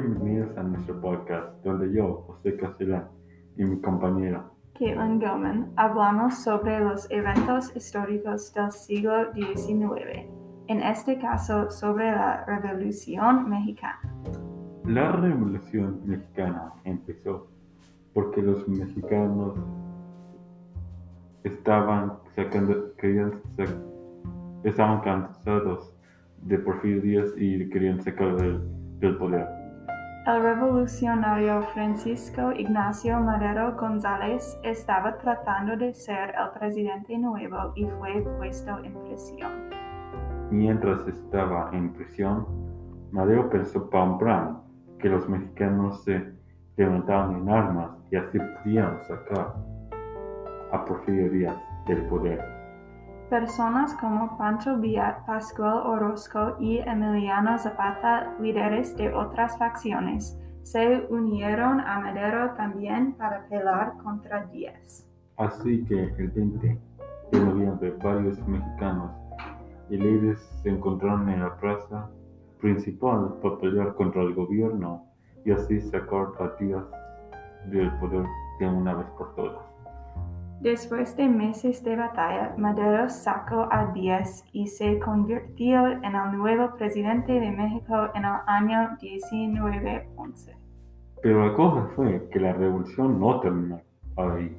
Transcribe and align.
bienvenidos 0.00 0.56
a 0.58 0.62
nuestro 0.64 1.00
podcast, 1.00 1.62
donde 1.64 1.92
yo, 1.92 2.24
José 2.26 2.56
Castellán, 2.56 3.04
y 3.56 3.64
mi 3.64 3.80
compañera 3.80 4.44
Caitlin 4.76 5.20
Gilman 5.20 5.72
hablamos 5.76 6.42
sobre 6.42 6.80
los 6.80 7.08
eventos 7.12 7.74
históricos 7.76 8.52
del 8.54 8.72
siglo 8.72 9.32
XIX, 9.34 10.26
en 10.66 10.82
este 10.82 11.16
caso 11.18 11.70
sobre 11.70 12.10
la 12.10 12.44
Revolución 12.44 13.48
Mexicana. 13.48 14.00
La 14.84 15.12
Revolución 15.12 16.00
Mexicana 16.04 16.72
empezó 16.82 17.46
porque 18.14 18.42
los 18.42 18.66
mexicanos 18.68 19.54
estaban 21.44 22.14
sacando, 22.34 22.96
querían 22.96 23.32
sac- 23.56 23.78
estaban 24.64 25.00
cansados 25.02 25.94
de 26.42 26.58
Porfirio 26.58 27.00
Díaz 27.00 27.28
y 27.36 27.68
querían 27.70 28.02
sacarlo 28.02 28.36
del, 28.38 28.60
del 28.98 29.16
poder. 29.18 29.46
El 30.26 30.42
revolucionario 30.42 31.60
Francisco 31.74 32.50
Ignacio 32.52 33.20
Madero 33.20 33.76
González 33.76 34.58
estaba 34.62 35.18
tratando 35.18 35.76
de 35.76 35.92
ser 35.92 36.30
el 36.30 36.58
presidente 36.58 37.18
nuevo 37.18 37.72
y 37.74 37.84
fue 37.84 38.22
puesto 38.38 38.78
en 38.82 38.94
prisión. 39.04 39.52
Mientras 40.50 41.06
estaba 41.06 41.68
en 41.74 41.92
prisión, 41.92 42.46
Madero 43.12 43.50
pensó 43.50 43.90
pan 43.90 44.16
plan 44.16 44.62
que 44.98 45.10
los 45.10 45.28
mexicanos 45.28 46.02
se 46.04 46.32
levantaban 46.78 47.36
en 47.36 47.48
armas 47.50 47.90
y 48.10 48.16
así 48.16 48.38
podían 48.38 49.04
sacar 49.04 49.54
a 50.72 50.84
Porfirio 50.86 51.30
Díaz 51.30 51.56
del 51.86 52.02
poder. 52.06 52.53
Personas 53.34 53.92
como 53.94 54.38
Pancho 54.38 54.76
Villa, 54.78 55.24
Pascual 55.26 55.78
Orozco 55.88 56.54
y 56.60 56.78
Emiliano 56.78 57.58
Zapata, 57.58 58.32
líderes 58.40 58.96
de 58.96 59.12
otras 59.12 59.58
facciones, 59.58 60.38
se 60.62 61.04
unieron 61.10 61.80
a 61.80 61.98
Madero 61.98 62.52
también 62.54 63.14
para 63.14 63.44
pelear 63.48 63.94
contra 64.04 64.46
Díaz. 64.46 65.04
Así 65.36 65.84
que 65.84 66.14
el 66.16 66.30
20 66.30 66.78
de 67.32 67.40
noviembre 67.40 67.96
varios 68.04 68.38
mexicanos 68.46 69.10
y 69.90 69.96
líderes 69.96 70.38
se 70.62 70.68
encontraron 70.68 71.28
en 71.28 71.40
la 71.40 71.56
plaza 71.56 72.08
principal 72.60 73.34
para 73.42 73.58
pelear 73.58 73.96
contra 73.96 74.22
el 74.22 74.32
gobierno 74.32 75.06
y 75.44 75.50
así 75.50 75.80
sacar 75.80 76.28
a 76.38 76.52
Díaz 76.60 76.84
del 77.66 77.90
poder 77.98 78.24
de 78.60 78.68
una 78.68 78.94
vez 78.94 79.08
por 79.18 79.34
todas. 79.34 79.73
Después 80.64 81.14
de 81.18 81.28
meses 81.28 81.84
de 81.84 81.94
batalla, 81.94 82.54
Madero 82.56 83.10
sacó 83.10 83.68
a 83.70 83.92
Díaz 83.92 84.46
y 84.50 84.66
se 84.66 84.98
convirtió 84.98 85.88
en 85.88 86.14
el 86.16 86.38
nuevo 86.38 86.74
presidente 86.78 87.34
de 87.38 87.50
México 87.50 88.08
en 88.14 88.24
el 88.24 88.32
año 88.46 88.96
1911. 88.98 90.56
Pero 91.22 91.46
la 91.46 91.52
cosa 91.52 91.86
fue 91.94 92.26
que 92.30 92.40
la 92.40 92.54
revolución 92.54 93.20
no 93.20 93.40
terminó 93.40 93.82
ahí. 94.16 94.56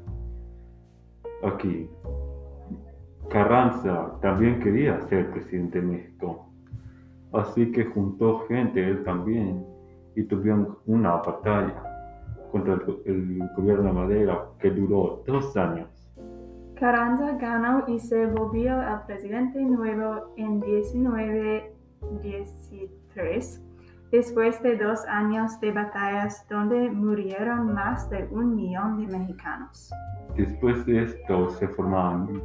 Aquí. 1.43 1.89
Carranza 3.31 4.11
también 4.21 4.59
quería 4.59 5.01
ser 5.07 5.31
presidente 5.31 5.81
de 5.81 5.87
México. 5.87 6.47
Así 7.33 7.71
que 7.71 7.83
juntó 7.83 8.45
gente 8.47 8.87
él 8.87 9.03
también 9.03 9.65
y 10.15 10.21
tuvieron 10.21 10.77
una 10.85 11.15
batalla 11.15 11.94
contra 12.55 12.75
el, 12.75 12.81
el 13.05 13.49
gobierno 13.57 13.83
de 13.83 13.91
Madera 13.91 14.45
que 14.59 14.71
duró 14.71 15.21
dos 15.27 15.57
años. 15.57 15.89
Carranza 16.79 17.37
ganó 17.37 17.83
y 17.85 17.99
se 17.99 18.27
volvió 18.27 18.81
el 18.81 19.01
presidente 19.05 19.61
nuevo 19.61 20.33
en 20.37 20.61
1913, 20.61 23.61
después 24.09 24.63
de 24.63 24.77
dos 24.77 25.05
años 25.07 25.59
de 25.59 25.73
batallas 25.73 26.47
donde 26.49 26.89
murieron 26.91 27.73
más 27.73 28.09
de 28.09 28.25
un 28.31 28.55
millón 28.55 29.05
de 29.05 29.17
mexicanos. 29.17 29.91
Después 30.37 30.85
de 30.85 31.03
esto 31.03 31.49
se 31.49 31.67
formaron 31.67 32.41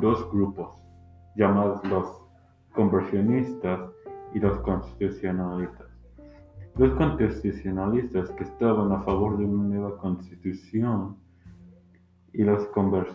dos 0.00 0.28
grupos 0.32 0.76
llamados 1.36 1.84
los 1.84 2.20
conversionistas 2.72 3.78
y 4.34 4.40
los 4.40 4.58
constitucionalistas. 4.58 5.91
Los 6.76 6.94
constitucionalistas 6.94 8.30
que 8.30 8.44
estaban 8.44 8.90
a 8.92 9.00
favor 9.02 9.36
de 9.36 9.44
una 9.44 9.64
nueva 9.74 9.98
constitución 9.98 11.16
y 12.32 12.44
los 12.44 12.66
convers- 12.72 13.14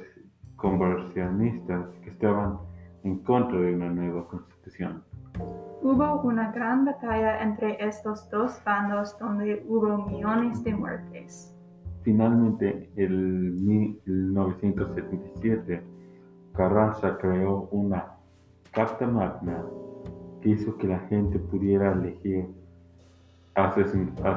conversionistas 0.55 1.87
que 2.03 2.11
estaban 2.11 2.59
en 3.03 3.17
contra 3.19 3.59
de 3.59 3.73
una 3.75 3.89
nueva 3.89 4.27
constitución. 4.27 5.03
Hubo 5.81 6.21
una 6.21 6.51
gran 6.51 6.85
batalla 6.85 7.41
entre 7.41 7.83
estos 7.83 8.29
dos 8.29 8.61
bandos 8.63 9.17
donde 9.19 9.65
hubo 9.67 10.05
millones 10.07 10.63
de 10.63 10.75
muertes. 10.75 11.55
Finalmente, 12.03 12.91
en 12.95 13.65
1977, 13.65 15.81
Carranza 16.53 17.17
creó 17.17 17.67
una 17.71 18.13
Carta 18.71 19.07
Magna 19.07 19.63
que 20.41 20.49
hizo 20.49 20.77
que 20.77 20.87
la 20.87 20.99
gente 21.01 21.37
pudiera 21.39 21.91
elegir 21.93 22.47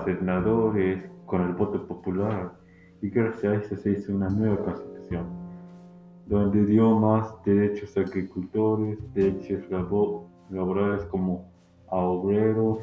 senadores 0.05 1.05
con 1.27 1.43
el 1.43 1.53
voto 1.53 1.87
popular 1.87 2.53
y 3.03 3.11
gracias 3.11 3.45
a 3.53 3.57
eso 3.57 3.77
se 3.77 3.91
hizo 3.93 4.15
una 4.15 4.29
nueva 4.31 4.57
constitución 4.65 5.27
donde 6.27 6.65
dio 6.65 6.99
más 6.99 7.35
derechos 7.45 7.97
a 7.97 8.01
agricultores, 8.01 8.99
derechos 9.15 9.69
labo- 9.71 10.27
laborales 10.49 11.03
como 11.07 11.51
a 11.91 11.97
obreros, 11.97 12.79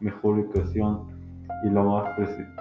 mejor 0.00 0.38
educación 0.40 1.08
y 1.64 1.70
lo 1.70 1.84
más, 1.84 2.04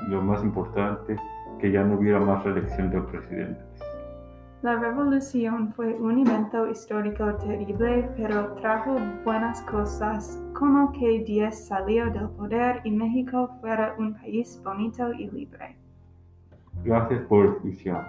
lo 0.08 0.22
más 0.22 0.44
importante, 0.44 1.16
que 1.60 1.72
ya 1.72 1.84
no 1.84 1.96
hubiera 2.00 2.20
más 2.20 2.44
reelección 2.44 2.90
de 2.92 3.02
presidentes. 3.02 3.66
La 4.62 4.76
revolución 4.76 5.74
fue 5.74 5.96
un 5.96 6.20
evento 6.20 6.70
histórico 6.70 7.34
terrible, 7.38 8.08
pero 8.16 8.54
trajo 8.54 8.96
buenas 9.26 9.60
cosas, 9.64 10.40
como 10.54 10.92
que 10.92 11.24
Díaz 11.26 11.66
salió 11.66 12.12
del 12.12 12.30
poder 12.30 12.80
y 12.84 12.92
México 12.92 13.50
fuera 13.60 13.96
un 13.98 14.14
país 14.14 14.62
bonito 14.64 15.12
y 15.14 15.32
libre. 15.32 15.76
Gracias 16.84 17.22
por 17.22 17.48
escuchar. 17.48 18.08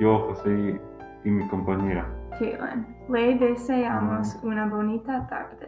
Yo, 0.00 0.18
José 0.26 0.80
y 1.24 1.30
mi 1.30 1.46
compañera. 1.46 2.04
Caitlin, 2.30 2.84
le 3.08 3.36
deseamos 3.36 4.36
una 4.42 4.66
bonita 4.66 5.28
tarde. 5.28 5.67